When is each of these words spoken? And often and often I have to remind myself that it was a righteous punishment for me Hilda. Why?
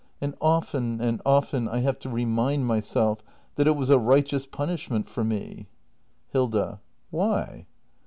And 0.19 0.33
often 0.41 0.99
and 0.99 1.21
often 1.27 1.67
I 1.67 1.81
have 1.81 1.99
to 1.99 2.09
remind 2.09 2.65
myself 2.65 3.21
that 3.53 3.67
it 3.67 3.75
was 3.75 3.91
a 3.91 3.99
righteous 3.99 4.47
punishment 4.47 5.07
for 5.07 5.23
me 5.23 5.67
Hilda. 6.31 6.81
Why? 7.11 7.67